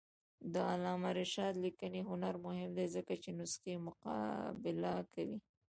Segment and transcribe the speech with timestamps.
[0.53, 5.39] د علامه رشاد لیکنی هنر مهم دی ځکه چې نسخې مقابله کوي.